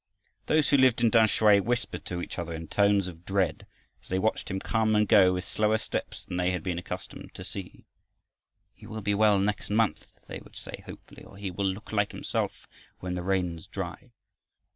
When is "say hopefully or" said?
10.55-11.37